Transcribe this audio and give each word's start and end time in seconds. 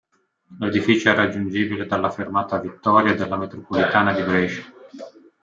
L'edificio 0.57 1.11
è 1.11 1.13
raggiungibile 1.13 1.85
dalla 1.85 2.09
fermata 2.09 2.59
"Vittoria" 2.59 3.13
della 3.13 3.37
metropolitana 3.37 4.11
di 4.11 4.23
Brescia. 4.23 4.63